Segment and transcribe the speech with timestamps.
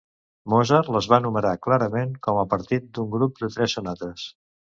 [0.51, 4.27] Mozart les va numerar clarament com a part d'un grup de tres sonates.